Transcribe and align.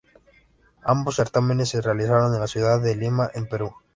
Ambos 0.83 1.17
certámenes 1.17 1.69
se 1.69 1.79
realizaron 1.79 2.33
en 2.33 2.39
la 2.39 2.47
ciudad 2.47 2.81
de 2.81 2.95
Lima 2.95 3.29
en 3.35 3.47
Perú. 3.47 3.71